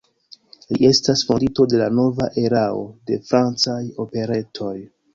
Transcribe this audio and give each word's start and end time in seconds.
Li 0.77 0.89
estas 0.89 1.21
fondinto 1.33 1.69
de 1.75 1.83
la 1.83 1.91
nova 1.99 2.31
erao 2.47 2.83
de 3.13 3.23
francaj 3.31 3.81
operetoj. 4.09 4.77